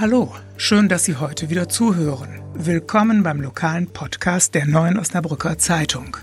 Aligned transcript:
Hallo, 0.00 0.34
schön, 0.56 0.88
dass 0.88 1.04
Sie 1.04 1.16
heute 1.16 1.50
wieder 1.50 1.68
zuhören. 1.68 2.40
Willkommen 2.54 3.22
beim 3.22 3.38
lokalen 3.38 3.86
Podcast 3.86 4.54
der 4.54 4.64
Neuen 4.64 4.98
Osnabrücker 4.98 5.58
Zeitung. 5.58 6.16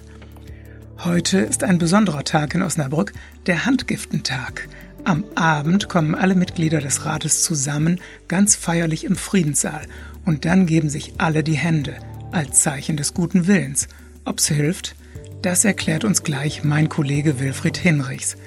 Heute 0.98 1.42
ist 1.42 1.64
ein 1.64 1.78
besonderer 1.78 2.24
Tag 2.24 2.56
in 2.56 2.64
Osnabrück, 2.64 3.14
der 3.46 3.68
Handgiftentag. 3.68 4.68
Am 5.04 5.24
Abend 5.36 5.90
kommen 5.90 6.16
alle 6.16 6.34
Mitglieder 6.34 6.80
des 6.80 7.06
Rates 7.06 7.44
zusammen, 7.44 8.02
ganz 8.28 8.56
feierlich 8.56 9.04
im 9.04 9.16
Friedenssaal, 9.16 9.86
und 10.26 10.46
dann 10.46 10.66
geben 10.66 10.90
sich 10.90 11.14
alle 11.20 11.44
die 11.44 11.54
Hände, 11.54 11.98
als 12.32 12.62
Zeichen 12.64 12.98
des 12.98 13.14
guten 13.14 13.46
Willens. 13.46 13.90
Ob's 14.26 14.48
hilft, 14.48 14.96
das 15.44 15.66
erklärt 15.66 16.04
uns 16.04 16.24
gleich 16.24 16.64
mein 16.64 16.90
Kollege 16.90 17.40
Wilfried 17.40 17.78
Hinrichs. 17.78 18.38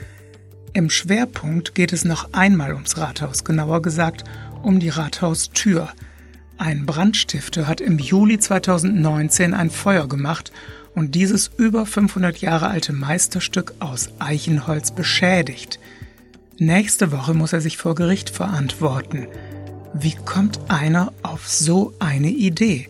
Im 0.73 0.91
Schwerpunkt 0.91 1.77
geht 1.77 1.93
es 1.93 2.05
noch 2.05 2.33
einmal 2.33 2.75
ums 2.75 2.97
Rathaus, 2.97 3.45
genauer 3.45 3.83
gesagt 3.83 4.25
um 4.63 4.81
die 4.81 4.89
Rathaustür. 4.89 5.89
Ein 6.59 6.87
Brandstifter 6.87 7.67
hat 7.67 7.81
im 7.81 7.99
Juli 7.99 8.39
2019 8.39 9.55
ein 9.55 9.71
Feuer 9.71 10.09
gemacht 10.09 10.53
und 10.95 11.15
dieses 11.15 11.51
über 11.57 11.87
500 11.87 12.39
Jahre 12.39 12.69
alte 12.69 12.93
Meisterstück 12.93 13.75
aus 13.79 14.11
Eichenholz 14.19 14.91
beschädigt. 14.91 15.79
Nächste 16.59 17.13
Woche 17.13 17.33
muss 17.33 17.53
er 17.53 17.61
sich 17.61 17.79
vor 17.79 17.95
Gericht 17.95 18.29
verantworten. 18.29 19.27
Wie 19.95 20.15
kommt 20.15 20.61
einer 20.69 21.13
auf 21.23 21.49
so 21.49 21.95
eine 21.99 22.29
Idee? 22.29 22.89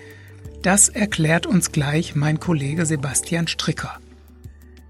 Das 0.62 0.88
erklärt 0.88 1.46
uns 1.46 1.72
gleich 1.72 2.14
mein 2.14 2.40
Kollege 2.40 2.84
Sebastian 2.84 3.46
Stricker. 3.46 3.98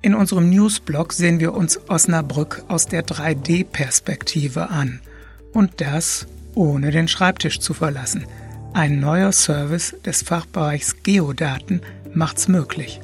In 0.03 0.15
unserem 0.15 0.49
Newsblog 0.49 1.13
sehen 1.13 1.41
wir 1.41 1.53
uns 1.53 1.79
Osnabrück 1.89 2.65
aus 2.69 2.87
der 2.87 3.05
3D-Perspektive 3.05 4.71
an. 4.71 5.01
Und 5.53 5.81
das 5.83 6.27
ohne 6.61 6.91
den 6.91 7.09
Schreibtisch 7.09 7.59
zu 7.59 7.73
verlassen. 7.73 8.27
Ein 8.75 9.01
neuer 9.01 9.33
Service 9.33 9.97
des 10.05 10.23
Fachbereichs 10.23 11.03
Geodaten 11.03 11.81
macht's 12.13 12.49
möglich. 12.49 13.01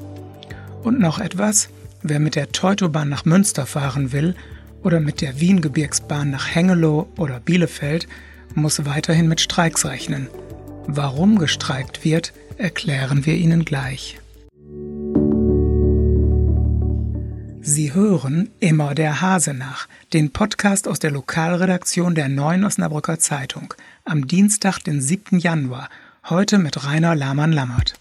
Und 0.82 1.00
noch 1.00 1.18
etwas, 1.18 1.70
wer 2.02 2.20
mit 2.20 2.36
der 2.36 2.52
Teutobahn 2.52 3.08
nach 3.08 3.24
Münster 3.24 3.64
fahren 3.64 4.12
will 4.12 4.36
oder 4.82 5.00
mit 5.00 5.22
der 5.22 5.40
Wiengebirgsbahn 5.40 6.30
nach 6.30 6.54
Hengelo 6.54 7.08
oder 7.16 7.40
Bielefeld, 7.40 8.06
muss 8.54 8.84
weiterhin 8.84 9.26
mit 9.26 9.40
Streiks 9.40 9.86
rechnen. 9.86 10.28
Warum 10.86 11.38
gestreikt 11.38 12.04
wird, 12.04 12.34
erklären 12.58 13.24
wir 13.24 13.36
Ihnen 13.36 13.64
gleich. 13.64 14.18
Sie 17.68 17.92
hören 17.92 18.50
immer 18.60 18.94
der 18.94 19.20
Hase 19.20 19.52
nach, 19.52 19.88
den 20.12 20.30
Podcast 20.30 20.86
aus 20.86 21.00
der 21.00 21.10
Lokalredaktion 21.10 22.14
der 22.14 22.28
Neuen 22.28 22.62
Osnabrücker 22.62 23.18
Zeitung, 23.18 23.74
am 24.04 24.28
Dienstag, 24.28 24.78
den 24.78 25.00
7. 25.00 25.40
Januar, 25.40 25.88
heute 26.28 26.58
mit 26.58 26.84
Rainer 26.84 27.16
Lahmann-Lammert. 27.16 27.94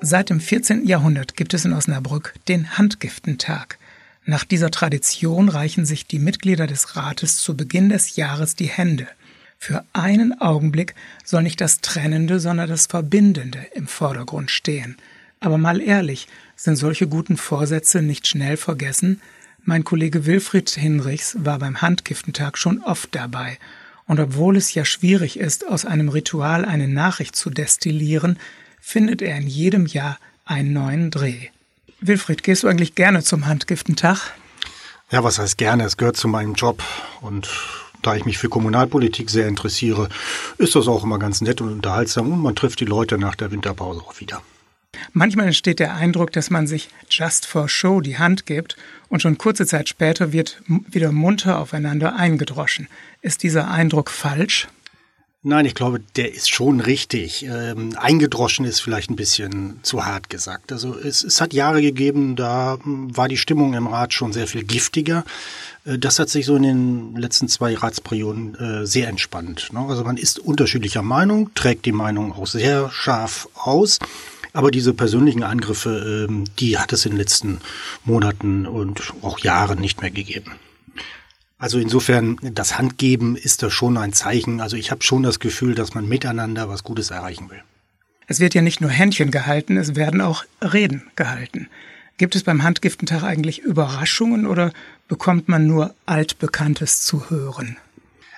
Seit 0.00 0.28
dem 0.28 0.40
14. 0.40 0.88
Jahrhundert 0.88 1.36
gibt 1.36 1.54
es 1.54 1.64
in 1.64 1.72
Osnabrück 1.72 2.34
den 2.48 2.76
Handgiftentag. 2.76 3.78
Nach 4.24 4.42
dieser 4.42 4.72
Tradition 4.72 5.48
reichen 5.48 5.86
sich 5.86 6.08
die 6.08 6.18
Mitglieder 6.18 6.66
des 6.66 6.96
Rates 6.96 7.36
zu 7.36 7.56
Beginn 7.56 7.90
des 7.90 8.16
Jahres 8.16 8.56
die 8.56 8.66
Hände. 8.66 9.06
Für 9.56 9.84
einen 9.92 10.40
Augenblick 10.40 10.96
soll 11.24 11.44
nicht 11.44 11.60
das 11.60 11.80
Trennende, 11.80 12.40
sondern 12.40 12.68
das 12.68 12.86
Verbindende 12.86 13.64
im 13.72 13.86
Vordergrund 13.86 14.50
stehen. 14.50 14.96
Aber 15.40 15.58
mal 15.58 15.80
ehrlich, 15.80 16.28
sind 16.56 16.76
solche 16.76 17.06
guten 17.06 17.36
Vorsätze 17.36 18.02
nicht 18.02 18.26
schnell 18.26 18.56
vergessen? 18.56 19.20
Mein 19.64 19.84
Kollege 19.84 20.26
Wilfried 20.26 20.70
Hinrichs 20.70 21.36
war 21.40 21.58
beim 21.58 21.82
Handgiftentag 21.82 22.56
schon 22.56 22.82
oft 22.82 23.14
dabei. 23.14 23.58
Und 24.06 24.20
obwohl 24.20 24.56
es 24.56 24.72
ja 24.74 24.84
schwierig 24.84 25.38
ist, 25.38 25.66
aus 25.66 25.84
einem 25.84 26.08
Ritual 26.08 26.64
eine 26.64 26.88
Nachricht 26.88 27.34
zu 27.34 27.50
destillieren, 27.50 28.38
findet 28.80 29.20
er 29.20 29.36
in 29.36 29.48
jedem 29.48 29.86
Jahr 29.86 30.18
einen 30.44 30.72
neuen 30.72 31.10
Dreh. 31.10 31.48
Wilfried, 32.00 32.42
gehst 32.42 32.62
du 32.62 32.68
eigentlich 32.68 32.94
gerne 32.94 33.22
zum 33.24 33.46
Handgiftentag? 33.46 34.34
Ja, 35.10 35.24
was 35.24 35.38
heißt 35.38 35.58
gerne? 35.58 35.84
Es 35.84 35.96
gehört 35.96 36.16
zu 36.16 36.28
meinem 36.28 36.54
Job. 36.54 36.82
Und 37.20 37.48
da 38.02 38.14
ich 38.14 38.24
mich 38.24 38.38
für 38.38 38.48
Kommunalpolitik 38.48 39.30
sehr 39.30 39.48
interessiere, 39.48 40.08
ist 40.58 40.76
das 40.76 40.86
auch 40.86 41.02
immer 41.02 41.18
ganz 41.18 41.40
nett 41.40 41.60
und 41.60 41.72
unterhaltsam 41.72 42.32
und 42.32 42.40
man 42.40 42.54
trifft 42.54 42.78
die 42.80 42.84
Leute 42.84 43.18
nach 43.18 43.34
der 43.34 43.50
Winterpause 43.50 44.00
auch 44.00 44.20
wieder. 44.20 44.42
Manchmal 45.12 45.46
entsteht 45.46 45.78
der 45.78 45.94
Eindruck, 45.94 46.32
dass 46.32 46.50
man 46.50 46.66
sich 46.66 46.88
just 47.10 47.46
for 47.46 47.68
show 47.68 48.00
die 48.00 48.18
Hand 48.18 48.46
gibt 48.46 48.76
und 49.08 49.22
schon 49.22 49.38
kurze 49.38 49.66
Zeit 49.66 49.88
später 49.88 50.32
wird 50.32 50.62
wieder 50.66 51.12
munter 51.12 51.58
aufeinander 51.58 52.16
eingedroschen. 52.16 52.88
Ist 53.22 53.42
dieser 53.42 53.70
Eindruck 53.70 54.10
falsch? 54.10 54.68
Nein, 55.48 55.64
ich 55.64 55.76
glaube, 55.76 56.00
der 56.16 56.34
ist 56.34 56.50
schon 56.50 56.80
richtig. 56.80 57.44
Ähm, 57.44 57.94
eingedroschen 57.96 58.64
ist 58.64 58.80
vielleicht 58.80 59.10
ein 59.10 59.16
bisschen 59.16 59.78
zu 59.82 60.04
hart 60.04 60.28
gesagt. 60.28 60.72
Also 60.72 60.98
es, 60.98 61.22
es 61.22 61.40
hat 61.40 61.54
Jahre 61.54 61.82
gegeben, 61.82 62.34
da 62.34 62.78
war 62.84 63.28
die 63.28 63.36
Stimmung 63.36 63.74
im 63.74 63.86
Rat 63.86 64.12
schon 64.12 64.32
sehr 64.32 64.48
viel 64.48 64.64
giftiger. 64.64 65.24
Äh, 65.84 66.00
das 66.00 66.18
hat 66.18 66.30
sich 66.30 66.46
so 66.46 66.56
in 66.56 66.64
den 66.64 67.14
letzten 67.14 67.46
zwei 67.46 67.76
Ratsperioden 67.76 68.56
äh, 68.56 68.86
sehr 68.88 69.06
entspannt. 69.06 69.72
Ne? 69.72 69.86
Also 69.88 70.02
man 70.02 70.16
ist 70.16 70.40
unterschiedlicher 70.40 71.02
Meinung, 71.02 71.54
trägt 71.54 71.84
die 71.84 71.92
Meinung 71.92 72.32
auch 72.32 72.48
sehr 72.48 72.90
scharf 72.90 73.48
aus. 73.54 74.00
Aber 74.56 74.70
diese 74.70 74.94
persönlichen 74.94 75.42
Angriffe, 75.42 76.26
ähm, 76.30 76.44
die 76.58 76.78
hat 76.78 76.90
es 76.94 77.04
in 77.04 77.12
den 77.12 77.18
letzten 77.18 77.60
Monaten 78.06 78.64
und 78.64 79.12
auch 79.20 79.38
Jahren 79.40 79.78
nicht 79.78 80.00
mehr 80.00 80.10
gegeben. 80.10 80.52
Also 81.58 81.78
insofern, 81.78 82.38
das 82.40 82.78
Handgeben 82.78 83.36
ist 83.36 83.62
da 83.62 83.68
schon 83.68 83.98
ein 83.98 84.14
Zeichen. 84.14 84.62
Also 84.62 84.78
ich 84.78 84.90
habe 84.90 85.02
schon 85.02 85.22
das 85.22 85.40
Gefühl, 85.40 85.74
dass 85.74 85.92
man 85.92 86.08
miteinander 86.08 86.70
was 86.70 86.84
Gutes 86.84 87.10
erreichen 87.10 87.50
will. 87.50 87.62
Es 88.28 88.40
wird 88.40 88.54
ja 88.54 88.62
nicht 88.62 88.80
nur 88.80 88.88
Händchen 88.88 89.30
gehalten, 89.30 89.76
es 89.76 89.94
werden 89.94 90.22
auch 90.22 90.44
Reden 90.62 91.02
gehalten. 91.16 91.68
Gibt 92.16 92.34
es 92.34 92.42
beim 92.42 92.62
Handgiftentag 92.62 93.24
eigentlich 93.24 93.58
Überraschungen 93.58 94.46
oder 94.46 94.72
bekommt 95.06 95.50
man 95.50 95.66
nur 95.66 95.94
Altbekanntes 96.06 97.02
zu 97.02 97.28
hören? 97.28 97.76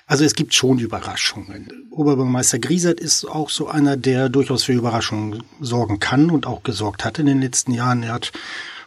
Also 0.09 0.25
es 0.25 0.33
gibt 0.33 0.55
schon 0.55 0.79
Überraschungen. 0.79 1.87
Oberbürgermeister 1.91 2.57
Griesert 2.57 2.99
ist 2.99 3.25
auch 3.25 3.51
so 3.51 3.67
einer, 3.67 3.95
der 3.95 4.27
durchaus 4.29 4.63
für 4.63 4.73
Überraschungen 4.73 5.43
sorgen 5.61 5.99
kann 5.99 6.31
und 6.31 6.47
auch 6.47 6.63
gesorgt 6.63 7.05
hat 7.05 7.19
in 7.19 7.27
den 7.27 7.39
letzten 7.39 7.73
Jahren. 7.73 8.01
Er 8.01 8.13
hat 8.13 8.31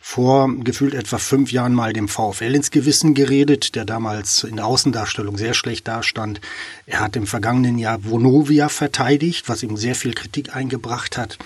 vor 0.00 0.52
gefühlt 0.64 0.94
etwa 0.94 1.18
fünf 1.18 1.52
Jahren 1.52 1.74
mal 1.74 1.92
dem 1.92 2.08
VfL 2.08 2.56
ins 2.56 2.72
Gewissen 2.72 3.14
geredet, 3.14 3.76
der 3.76 3.84
damals 3.84 4.42
in 4.42 4.56
der 4.56 4.66
Außendarstellung 4.66 5.38
sehr 5.38 5.54
schlecht 5.54 5.86
dastand. 5.86 6.40
Er 6.86 6.98
hat 6.98 7.14
im 7.14 7.28
vergangenen 7.28 7.78
Jahr 7.78 8.02
Vonovia 8.02 8.68
verteidigt, 8.68 9.48
was 9.48 9.62
ihm 9.62 9.76
sehr 9.76 9.94
viel 9.94 10.14
Kritik 10.14 10.56
eingebracht 10.56 11.16
hat. 11.16 11.38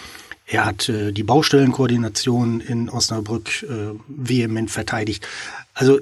Er 0.47 0.65
hat 0.65 0.89
äh, 0.89 1.13
die 1.13 1.23
Baustellenkoordination 1.23 2.61
in 2.61 2.89
Osnabrück 2.89 3.63
äh, 3.65 3.93
vehement 4.09 4.71
verteidigt. 4.71 5.29
Also 5.75 6.01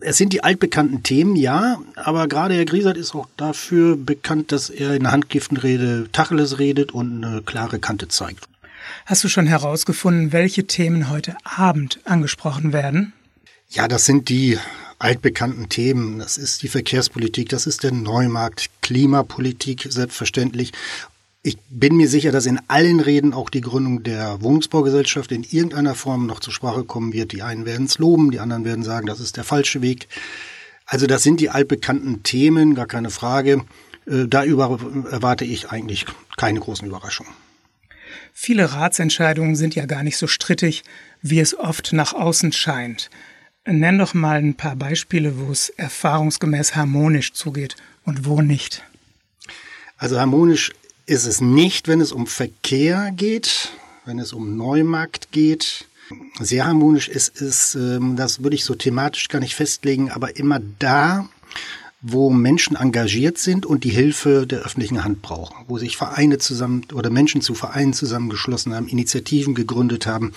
es 0.00 0.16
sind 0.16 0.32
die 0.32 0.44
altbekannten 0.44 1.02
Themen, 1.02 1.36
ja, 1.36 1.78
aber 1.96 2.28
gerade 2.28 2.54
Herr 2.54 2.64
Griesert 2.64 2.96
ist 2.96 3.14
auch 3.14 3.28
dafür 3.36 3.96
bekannt, 3.96 4.52
dass 4.52 4.70
er 4.70 4.94
in 4.94 5.04
der 5.04 5.12
Handgiftenrede 5.12 6.08
Tacheles 6.12 6.58
redet 6.58 6.92
und 6.92 7.24
eine 7.24 7.42
klare 7.42 7.78
Kante 7.78 8.08
zeigt. 8.08 8.48
Hast 9.04 9.24
du 9.24 9.28
schon 9.28 9.46
herausgefunden, 9.46 10.32
welche 10.32 10.66
Themen 10.66 11.10
heute 11.10 11.36
Abend 11.44 12.00
angesprochen 12.04 12.72
werden? 12.72 13.12
Ja, 13.70 13.88
das 13.88 14.04
sind 14.04 14.28
die 14.28 14.58
altbekannten 14.98 15.68
Themen. 15.68 16.18
Das 16.18 16.38
ist 16.38 16.62
die 16.62 16.68
Verkehrspolitik, 16.68 17.48
das 17.48 17.66
ist 17.66 17.82
der 17.82 17.92
Neumarkt, 17.92 18.70
Klimapolitik 18.82 19.86
selbstverständlich 19.88 20.72
ich 21.46 21.58
bin 21.70 21.96
mir 21.96 22.08
sicher, 22.08 22.32
dass 22.32 22.44
in 22.46 22.58
allen 22.66 22.98
Reden 22.98 23.32
auch 23.32 23.50
die 23.50 23.60
Gründung 23.60 24.02
der 24.02 24.42
Wohnungsbaugesellschaft 24.42 25.30
in 25.30 25.44
irgendeiner 25.44 25.94
Form 25.94 26.26
noch 26.26 26.40
zur 26.40 26.52
Sprache 26.52 26.82
kommen 26.82 27.12
wird. 27.12 27.30
Die 27.30 27.42
einen 27.42 27.64
werden 27.64 27.86
es 27.86 27.98
loben, 27.98 28.32
die 28.32 28.40
anderen 28.40 28.64
werden 28.64 28.82
sagen, 28.82 29.06
das 29.06 29.20
ist 29.20 29.36
der 29.36 29.44
falsche 29.44 29.80
Weg. 29.80 30.08
Also 30.86 31.06
das 31.06 31.22
sind 31.22 31.38
die 31.38 31.48
altbekannten 31.48 32.24
Themen, 32.24 32.74
gar 32.74 32.86
keine 32.88 33.10
Frage. 33.10 33.64
Äh, 34.06 34.26
da 34.26 34.42
erwarte 34.42 35.44
ich 35.44 35.70
eigentlich 35.70 36.06
keine 36.36 36.58
großen 36.58 36.88
Überraschungen. 36.88 37.32
Viele 38.32 38.72
Ratsentscheidungen 38.72 39.54
sind 39.54 39.76
ja 39.76 39.86
gar 39.86 40.02
nicht 40.02 40.16
so 40.16 40.26
strittig, 40.26 40.82
wie 41.22 41.38
es 41.38 41.56
oft 41.56 41.92
nach 41.92 42.12
außen 42.12 42.50
scheint. 42.50 43.08
Nenn 43.64 43.98
doch 43.98 44.14
mal 44.14 44.38
ein 44.38 44.56
paar 44.56 44.74
Beispiele, 44.74 45.38
wo 45.38 45.52
es 45.52 45.68
erfahrungsgemäß 45.68 46.74
harmonisch 46.74 47.34
zugeht 47.34 47.76
und 48.04 48.24
wo 48.24 48.42
nicht. 48.42 48.82
Also 49.96 50.18
harmonisch 50.18 50.72
ist 51.06 51.26
es 51.26 51.40
nicht, 51.40 51.88
wenn 51.88 52.00
es 52.00 52.12
um 52.12 52.26
Verkehr 52.26 53.12
geht, 53.14 53.70
wenn 54.04 54.18
es 54.18 54.32
um 54.32 54.56
Neumarkt 54.56 55.30
geht. 55.32 55.86
Sehr 56.40 56.66
harmonisch 56.66 57.08
ist 57.08 57.40
es, 57.40 57.74
ähm, 57.74 58.16
das 58.16 58.42
würde 58.42 58.56
ich 58.56 58.64
so 58.64 58.74
thematisch 58.74 59.28
gar 59.28 59.40
nicht 59.40 59.54
festlegen, 59.54 60.10
aber 60.10 60.36
immer 60.36 60.60
da, 60.78 61.28
wo 62.02 62.28
Menschen 62.30 62.76
engagiert 62.76 63.38
sind 63.38 63.64
und 63.64 63.82
die 63.82 63.90
Hilfe 63.90 64.46
der 64.46 64.60
öffentlichen 64.60 65.02
Hand 65.02 65.22
brauchen, 65.22 65.64
wo 65.66 65.78
sich 65.78 65.96
Vereine 65.96 66.36
zusammen 66.38 66.82
oder 66.92 67.08
Menschen 67.08 67.40
zu 67.40 67.54
Vereinen 67.54 67.94
zusammengeschlossen 67.94 68.74
haben, 68.74 68.86
Initiativen 68.86 69.54
gegründet 69.54 70.06
haben 70.06 70.32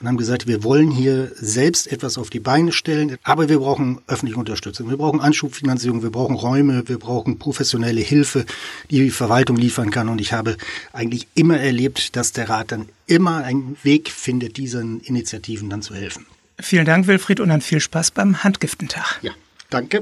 und 0.00 0.08
haben 0.08 0.16
gesagt, 0.16 0.48
wir 0.48 0.64
wollen 0.64 0.90
hier 0.90 1.30
selbst 1.36 1.90
etwas 1.90 2.18
auf 2.18 2.30
die 2.30 2.40
Beine 2.40 2.72
stellen, 2.72 3.16
aber 3.22 3.48
wir 3.48 3.60
brauchen 3.60 4.00
öffentliche 4.08 4.38
Unterstützung, 4.38 4.90
wir 4.90 4.96
brauchen 4.96 5.20
Anschubfinanzierung, 5.20 6.02
wir 6.02 6.10
brauchen 6.10 6.34
Räume, 6.34 6.88
wir 6.88 6.98
brauchen 6.98 7.38
professionelle 7.38 8.00
Hilfe, 8.00 8.44
die 8.90 8.98
die 8.98 9.10
Verwaltung 9.10 9.56
liefern 9.56 9.90
kann 9.90 10.08
und 10.08 10.20
ich 10.20 10.32
habe 10.32 10.56
eigentlich 10.92 11.28
immer 11.34 11.58
erlebt, 11.58 12.16
dass 12.16 12.32
der 12.32 12.48
Rat 12.48 12.72
dann 12.72 12.88
immer 13.06 13.44
einen 13.44 13.76
Weg 13.84 14.10
findet, 14.10 14.56
diesen 14.56 15.00
Initiativen 15.00 15.70
dann 15.70 15.80
zu 15.80 15.94
helfen. 15.94 16.26
Vielen 16.60 16.86
Dank, 16.86 17.06
Wilfried, 17.06 17.40
und 17.40 17.48
dann 17.48 17.60
viel 17.60 17.80
Spaß 17.80 18.10
beim 18.10 18.42
Handgiftentag. 18.44 19.20
Ja, 19.22 19.32
danke. 19.70 20.00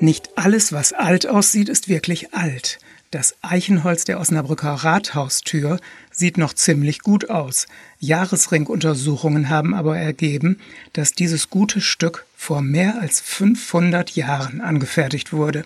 Nicht 0.00 0.30
alles, 0.36 0.72
was 0.72 0.94
alt 0.94 1.26
aussieht, 1.26 1.68
ist 1.68 1.88
wirklich 1.88 2.32
alt. 2.32 2.78
Das 3.10 3.34
Eichenholz 3.42 4.04
der 4.04 4.18
Osnabrücker 4.18 4.70
Rathaustür 4.70 5.78
sieht 6.10 6.38
noch 6.38 6.54
ziemlich 6.54 7.00
gut 7.00 7.28
aus. 7.28 7.66
Jahresringuntersuchungen 7.98 9.50
haben 9.50 9.74
aber 9.74 9.98
ergeben, 9.98 10.58
dass 10.94 11.12
dieses 11.12 11.50
gute 11.50 11.82
Stück 11.82 12.24
vor 12.34 12.62
mehr 12.62 12.98
als 12.98 13.20
500 13.20 14.12
Jahren 14.12 14.62
angefertigt 14.62 15.34
wurde. 15.34 15.64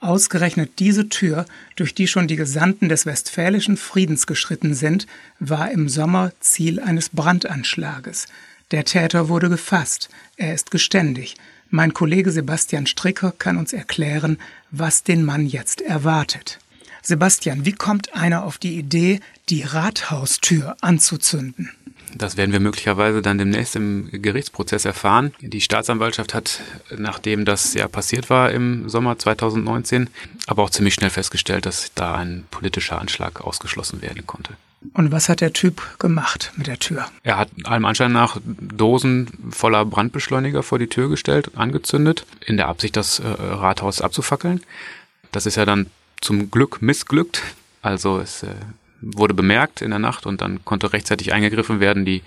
Ausgerechnet 0.00 0.80
diese 0.80 1.08
Tür, 1.08 1.46
durch 1.76 1.94
die 1.94 2.08
schon 2.08 2.26
die 2.26 2.36
Gesandten 2.36 2.88
des 2.88 3.06
Westfälischen 3.06 3.76
Friedens 3.76 4.26
geschritten 4.26 4.74
sind, 4.74 5.06
war 5.38 5.70
im 5.70 5.88
Sommer 5.88 6.32
Ziel 6.40 6.80
eines 6.80 7.10
Brandanschlages. 7.10 8.26
Der 8.72 8.84
Täter 8.84 9.28
wurde 9.28 9.48
gefasst. 9.48 10.08
Er 10.36 10.54
ist 10.54 10.72
geständig. 10.72 11.36
Mein 11.70 11.92
Kollege 11.92 12.30
Sebastian 12.30 12.86
Stricker 12.86 13.32
kann 13.32 13.58
uns 13.58 13.74
erklären, 13.74 14.38
was 14.70 15.02
den 15.02 15.22
Mann 15.22 15.46
jetzt 15.46 15.82
erwartet. 15.82 16.58
Sebastian, 17.02 17.66
wie 17.66 17.72
kommt 17.72 18.14
einer 18.14 18.44
auf 18.44 18.56
die 18.56 18.78
Idee, 18.78 19.20
die 19.50 19.62
Rathaustür 19.62 20.76
anzuzünden? 20.80 21.70
Das 22.14 22.38
werden 22.38 22.52
wir 22.52 22.60
möglicherweise 22.60 23.20
dann 23.20 23.36
demnächst 23.36 23.76
im 23.76 24.08
Gerichtsprozess 24.10 24.86
erfahren. 24.86 25.34
Die 25.42 25.60
Staatsanwaltschaft 25.60 26.32
hat, 26.32 26.62
nachdem 26.96 27.44
das 27.44 27.74
ja 27.74 27.86
passiert 27.86 28.30
war 28.30 28.50
im 28.50 28.88
Sommer 28.88 29.18
2019, 29.18 30.08
aber 30.46 30.62
auch 30.62 30.70
ziemlich 30.70 30.94
schnell 30.94 31.10
festgestellt, 31.10 31.66
dass 31.66 31.92
da 31.94 32.14
ein 32.14 32.44
politischer 32.50 32.98
Anschlag 32.98 33.42
ausgeschlossen 33.42 34.00
werden 34.00 34.26
konnte. 34.26 34.54
Und 34.92 35.10
was 35.10 35.28
hat 35.28 35.40
der 35.40 35.52
Typ 35.52 35.82
gemacht 35.98 36.52
mit 36.56 36.66
der 36.66 36.78
Tür? 36.78 37.06
Er 37.24 37.36
hat 37.36 37.50
allem 37.64 37.84
Anschein 37.84 38.12
nach 38.12 38.38
Dosen 38.44 39.28
voller 39.50 39.84
Brandbeschleuniger 39.84 40.62
vor 40.62 40.78
die 40.78 40.86
Tür 40.86 41.08
gestellt 41.08 41.50
angezündet, 41.56 42.24
in 42.46 42.56
der 42.56 42.68
Absicht, 42.68 42.96
das 42.96 43.18
äh, 43.18 43.26
Rathaus 43.26 44.00
abzufackeln. 44.00 44.62
Das 45.32 45.46
ist 45.46 45.56
ja 45.56 45.64
dann 45.64 45.86
zum 46.20 46.50
Glück 46.50 46.80
missglückt. 46.80 47.42
Also 47.82 48.18
es 48.18 48.44
äh, 48.44 48.54
wurde 49.00 49.34
bemerkt 49.34 49.82
in 49.82 49.90
der 49.90 49.98
Nacht 49.98 50.26
und 50.26 50.40
dann 50.40 50.64
konnte 50.64 50.92
rechtzeitig 50.92 51.32
eingegriffen 51.32 51.80
werden. 51.80 52.04
Die 52.04 52.22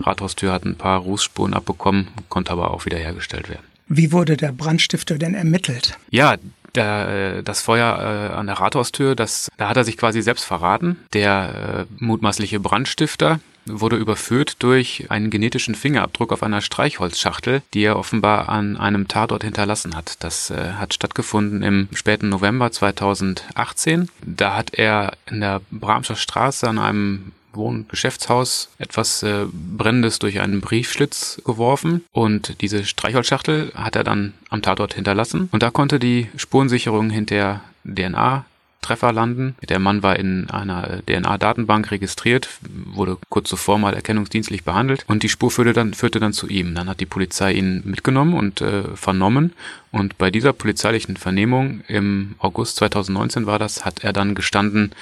Rathaustür 0.00 0.52
hat 0.52 0.64
ein 0.64 0.76
paar 0.76 1.00
Rußspuren 1.00 1.54
abbekommen, 1.54 2.08
konnte 2.28 2.52
aber 2.52 2.70
auch 2.70 2.86
wiederhergestellt 2.86 3.48
werden. 3.48 3.64
Wie 3.88 4.10
wurde 4.10 4.36
der 4.36 4.52
Brandstifter 4.52 5.16
denn 5.16 5.34
ermittelt? 5.34 5.96
Ja, 6.10 6.36
der, 6.76 7.38
äh, 7.38 7.42
das 7.42 7.62
Feuer 7.62 7.98
äh, 7.98 8.34
an 8.34 8.46
der 8.46 8.58
Rathaustür, 8.60 9.14
das, 9.14 9.50
da 9.56 9.68
hat 9.68 9.76
er 9.76 9.84
sich 9.84 9.96
quasi 9.96 10.22
selbst 10.22 10.44
verraten. 10.44 10.98
Der 11.12 11.86
äh, 11.88 12.04
mutmaßliche 12.04 12.60
Brandstifter 12.60 13.40
wurde 13.66 13.96
überführt 13.96 14.62
durch 14.62 15.06
einen 15.10 15.30
genetischen 15.30 15.74
Fingerabdruck 15.74 16.32
auf 16.32 16.42
einer 16.42 16.60
Streichholzschachtel, 16.60 17.62
die 17.74 17.82
er 17.82 17.98
offenbar 17.98 18.48
an 18.48 18.76
einem 18.76 19.08
Tatort 19.08 19.42
hinterlassen 19.44 19.96
hat. 19.96 20.16
Das 20.20 20.50
äh, 20.50 20.74
hat 20.74 20.94
stattgefunden 20.94 21.62
im 21.62 21.88
späten 21.92 22.28
November 22.28 22.70
2018. 22.70 24.08
Da 24.24 24.56
hat 24.56 24.74
er 24.74 25.12
in 25.28 25.40
der 25.40 25.60
Bramscher 25.70 26.16
Straße 26.16 26.68
an 26.68 26.78
einem 26.78 27.32
Wohngeschäftshaus 27.56 28.70
etwas 28.78 29.22
äh, 29.22 29.46
Brennendes 29.52 30.18
durch 30.18 30.40
einen 30.40 30.60
Briefschlitz 30.60 31.40
geworfen 31.44 32.04
und 32.12 32.60
diese 32.60 32.84
Streichholzschachtel 32.84 33.72
hat 33.74 33.96
er 33.96 34.04
dann 34.04 34.34
am 34.50 34.62
Tatort 34.62 34.94
hinterlassen 34.94 35.48
und 35.52 35.62
da 35.62 35.70
konnte 35.70 35.98
die 35.98 36.28
Spurensicherung 36.36 37.10
hinter 37.10 37.62
DNA 37.84 38.44
Treffer 38.86 39.12
landen. 39.12 39.56
Der 39.68 39.80
Mann 39.80 40.04
war 40.04 40.16
in 40.16 40.48
einer 40.48 41.02
DNA-Datenbank 41.06 41.90
registriert, 41.90 42.48
wurde 42.62 43.18
kurz 43.28 43.48
zuvor 43.48 43.78
mal 43.78 43.94
erkennungsdienstlich 43.94 44.62
behandelt 44.62 45.04
und 45.08 45.24
die 45.24 45.28
Spur 45.28 45.50
führte 45.50 45.72
dann, 45.72 45.92
führte 45.92 46.20
dann 46.20 46.32
zu 46.32 46.46
ihm. 46.46 46.74
Dann 46.76 46.88
hat 46.88 47.00
die 47.00 47.06
Polizei 47.06 47.52
ihn 47.52 47.82
mitgenommen 47.84 48.34
und 48.34 48.60
äh, 48.60 48.84
vernommen 48.94 49.54
und 49.90 50.18
bei 50.18 50.30
dieser 50.30 50.52
polizeilichen 50.52 51.16
Vernehmung 51.16 51.80
im 51.88 52.36
August 52.38 52.76
2019 52.76 53.46
war 53.46 53.58
das, 53.58 53.84
hat 53.84 54.04
er 54.04 54.12
dann 54.12 54.36
gestanden, 54.36 54.92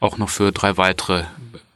auch 0.00 0.16
noch 0.16 0.30
für 0.30 0.50
drei 0.50 0.78
weitere 0.78 1.24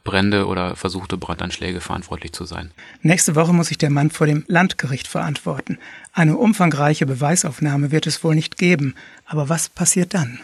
Brände 0.09 0.47
oder 0.47 0.75
versuchte 0.75 1.17
Brandanschläge 1.17 1.81
verantwortlich 1.81 2.31
zu 2.31 2.45
sein. 2.45 2.71
Nächste 3.03 3.35
Woche 3.35 3.53
muss 3.53 3.67
sich 3.67 3.77
der 3.77 3.91
Mann 3.91 4.09
vor 4.09 4.25
dem 4.25 4.43
Landgericht 4.47 5.07
verantworten. 5.07 5.77
Eine 6.13 6.35
umfangreiche 6.35 7.05
Beweisaufnahme 7.05 7.91
wird 7.91 8.07
es 8.07 8.23
wohl 8.23 8.33
nicht 8.33 8.57
geben. 8.57 8.95
Aber 9.25 9.49
was 9.49 9.69
passiert 9.69 10.15
dann? 10.15 10.39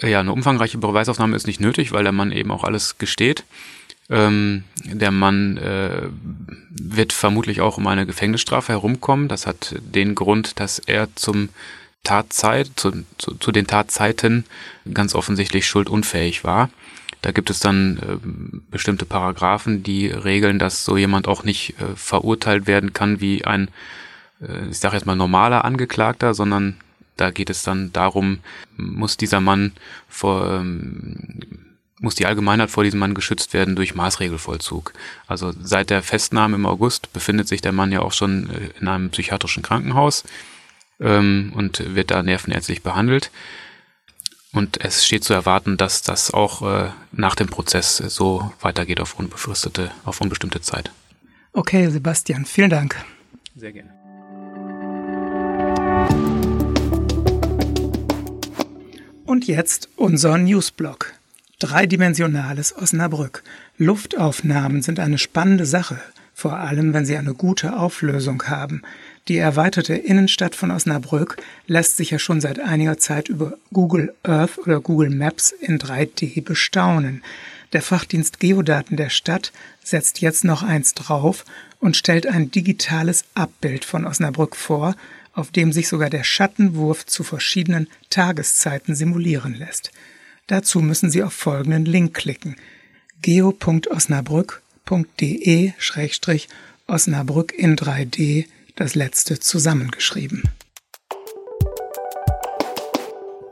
Ja, 0.00 0.20
eine 0.20 0.32
umfangreiche 0.32 0.78
Beweisaufnahme 0.78 1.34
ist 1.34 1.48
nicht 1.48 1.60
nötig, 1.60 1.90
weil 1.90 2.04
der 2.04 2.12
Mann 2.12 2.30
eben 2.30 2.52
auch 2.52 2.62
alles 2.62 2.98
gesteht. 2.98 3.44
Ähm, 4.08 4.62
der 4.84 5.10
Mann 5.10 5.56
äh, 5.56 6.02
wird 6.70 7.12
vermutlich 7.12 7.60
auch 7.60 7.78
um 7.78 7.86
eine 7.88 8.06
Gefängnisstrafe 8.06 8.72
herumkommen. 8.72 9.26
Das 9.26 9.46
hat 9.46 9.74
den 9.80 10.14
Grund, 10.14 10.60
dass 10.60 10.78
er 10.78 11.08
zum 11.16 11.48
Tatzeit, 12.04 12.70
zu, 12.76 12.92
zu, 13.18 13.34
zu 13.34 13.50
den 13.50 13.66
Tatzeiten 13.66 14.44
ganz 14.94 15.14
offensichtlich 15.16 15.66
schuldunfähig 15.66 16.44
war. 16.44 16.70
Da 17.22 17.32
gibt 17.32 17.50
es 17.50 17.60
dann 17.60 17.98
äh, 17.98 18.16
bestimmte 18.70 19.04
Paragraphen, 19.04 19.82
die 19.82 20.08
regeln, 20.08 20.58
dass 20.58 20.84
so 20.84 20.96
jemand 20.96 21.28
auch 21.28 21.44
nicht 21.44 21.74
äh, 21.80 21.94
verurteilt 21.94 22.66
werden 22.66 22.92
kann 22.92 23.20
wie 23.20 23.44
ein, 23.44 23.68
äh, 24.40 24.68
ich 24.70 24.78
sage 24.78 24.96
jetzt 24.96 25.06
mal, 25.06 25.16
normaler 25.16 25.64
Angeklagter, 25.64 26.34
sondern 26.34 26.76
da 27.16 27.30
geht 27.30 27.50
es 27.50 27.62
dann 27.62 27.92
darum, 27.92 28.38
muss 28.78 29.18
dieser 29.18 29.40
Mann 29.40 29.72
vor, 30.08 30.50
ähm, 30.50 31.40
muss 32.00 32.14
die 32.14 32.24
Allgemeinheit 32.24 32.70
vor 32.70 32.82
diesem 32.82 33.00
Mann 33.00 33.12
geschützt 33.12 33.52
werden 33.52 33.76
durch 33.76 33.94
Maßregelvollzug. 33.94 34.94
Also 35.26 35.52
seit 35.60 35.90
der 35.90 36.02
Festnahme 36.02 36.56
im 36.56 36.64
August 36.64 37.12
befindet 37.12 37.46
sich 37.46 37.60
der 37.60 37.72
Mann 37.72 37.92
ja 37.92 38.00
auch 38.00 38.12
schon 38.12 38.48
äh, 38.48 38.80
in 38.80 38.88
einem 38.88 39.10
psychiatrischen 39.10 39.62
Krankenhaus 39.62 40.24
ähm, 41.00 41.52
und 41.54 41.94
wird 41.94 42.10
da 42.10 42.22
nervenärztlich 42.22 42.82
behandelt. 42.82 43.30
Und 44.52 44.84
es 44.84 45.06
steht 45.06 45.22
zu 45.22 45.32
erwarten, 45.32 45.76
dass 45.76 46.02
das 46.02 46.32
auch 46.32 46.62
äh, 46.62 46.90
nach 47.12 47.36
dem 47.36 47.48
Prozess 47.48 47.96
so 47.98 48.52
weitergeht 48.60 49.00
auf 49.00 49.18
unbefristete, 49.18 49.92
auf 50.04 50.20
unbestimmte 50.20 50.60
Zeit. 50.60 50.90
Okay, 51.52 51.88
Sebastian, 51.88 52.44
vielen 52.44 52.70
Dank. 52.70 52.96
Sehr 53.54 53.72
gerne. 53.72 53.90
Und 59.24 59.46
jetzt 59.46 59.88
unser 59.94 60.38
Newsblog. 60.38 61.12
Dreidimensionales 61.60 62.74
Osnabrück. 62.76 63.44
Luftaufnahmen 63.76 64.82
sind 64.82 64.98
eine 64.98 65.18
spannende 65.18 65.66
Sache, 65.66 66.00
vor 66.40 66.56
allem 66.56 66.94
wenn 66.94 67.04
sie 67.04 67.18
eine 67.18 67.34
gute 67.34 67.76
Auflösung 67.76 68.44
haben. 68.44 68.80
Die 69.28 69.36
erweiterte 69.36 69.92
Innenstadt 69.94 70.54
von 70.54 70.70
Osnabrück 70.70 71.36
lässt 71.66 71.98
sich 71.98 72.12
ja 72.12 72.18
schon 72.18 72.40
seit 72.40 72.58
einiger 72.58 72.96
Zeit 72.96 73.28
über 73.28 73.58
Google 73.74 74.14
Earth 74.22 74.56
oder 74.56 74.80
Google 74.80 75.10
Maps 75.10 75.52
in 75.52 75.78
3D 75.78 76.42
bestaunen. 76.42 77.22
Der 77.74 77.82
Fachdienst 77.82 78.40
Geodaten 78.40 78.96
der 78.96 79.10
Stadt 79.10 79.52
setzt 79.84 80.22
jetzt 80.22 80.44
noch 80.44 80.62
eins 80.62 80.94
drauf 80.94 81.44
und 81.78 81.94
stellt 81.94 82.26
ein 82.26 82.50
digitales 82.50 83.26
Abbild 83.34 83.84
von 83.84 84.06
Osnabrück 84.06 84.56
vor, 84.56 84.96
auf 85.34 85.50
dem 85.50 85.72
sich 85.72 85.88
sogar 85.88 86.08
der 86.08 86.24
Schattenwurf 86.24 87.04
zu 87.04 87.22
verschiedenen 87.22 87.86
Tageszeiten 88.08 88.94
simulieren 88.94 89.54
lässt. 89.54 89.92
Dazu 90.46 90.80
müssen 90.80 91.10
Sie 91.10 91.22
auf 91.22 91.34
folgenden 91.34 91.84
Link 91.84 92.14
klicken: 92.14 92.56
geo.osnabrück.de-osnabrück 94.90 97.54
in 97.56 97.76
3D 97.76 98.46
das 98.76 98.94
letzte 98.94 99.38
zusammengeschrieben. 99.38 100.42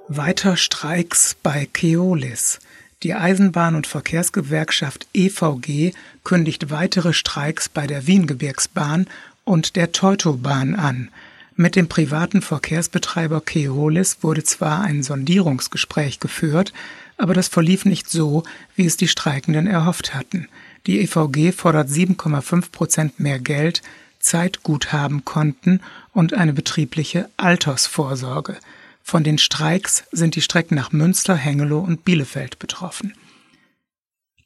Weiter 0.08 0.56
Streiks 0.56 1.36
bei 1.42 1.68
Keolis. 1.72 2.58
Die 3.02 3.14
Eisenbahn- 3.14 3.76
und 3.76 3.86
Verkehrsgewerkschaft 3.86 5.06
EVG 5.14 5.92
kündigt 6.24 6.70
weitere 6.70 7.12
Streiks 7.12 7.68
bei 7.68 7.86
der 7.86 8.06
Wiengebirgsbahn 8.06 9.06
und 9.44 9.76
der 9.76 9.92
Teutobahn 9.92 10.74
an. 10.74 11.10
Mit 11.54 11.76
dem 11.76 11.88
privaten 11.88 12.42
Verkehrsbetreiber 12.42 13.40
Keolis 13.40 14.18
wurde 14.22 14.44
zwar 14.44 14.80
ein 14.80 15.02
Sondierungsgespräch 15.02 16.20
geführt, 16.20 16.72
aber 17.16 17.34
das 17.34 17.48
verlief 17.48 17.84
nicht 17.84 18.08
so, 18.08 18.44
wie 18.76 18.86
es 18.86 18.96
die 18.96 19.08
Streikenden 19.08 19.66
erhofft 19.66 20.14
hatten. 20.14 20.48
Die 20.88 21.00
EVG 21.00 21.52
fordert 21.52 21.90
7,5 21.90 22.72
Prozent 22.72 23.20
mehr 23.20 23.38
Geld 23.38 23.82
Zeit 24.20 24.62
gut 24.62 24.90
haben 24.90 25.22
konnten 25.22 25.82
und 26.14 26.32
eine 26.32 26.54
betriebliche 26.54 27.28
Altersvorsorge. 27.36 28.56
Von 29.02 29.22
den 29.22 29.36
Streiks 29.36 30.04
sind 30.12 30.34
die 30.34 30.40
Strecken 30.40 30.76
nach 30.76 30.90
Münster, 30.90 31.36
Hengelo 31.36 31.80
und 31.80 32.06
Bielefeld 32.06 32.58
betroffen. 32.58 33.12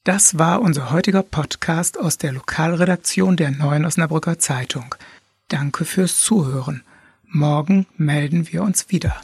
Das 0.03 0.37
war 0.37 0.63
unser 0.63 0.91
heutiger 0.91 1.23
Podcast 1.23 1.97
aus 1.97 2.19
der 2.19 2.33
Lokalredaktion 2.33 3.37
der 3.37 3.53
Neuen 3.53 3.85
Osnabrücker 3.85 4.41
Zeitung. 4.41 4.97
Danke 5.47 5.85
fürs 5.85 6.21
Zuhören. 6.21 6.83
Morgen 7.25 7.87
melden 7.97 8.51
wir 8.51 8.65
uns 8.65 8.91
wieder. 8.91 9.15